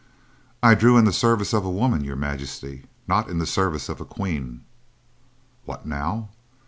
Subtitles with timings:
[0.63, 4.01] "I drew in the service of a woman, Your Majesty, not in the service of
[4.01, 4.61] a queen."
[5.65, 6.29] "What now!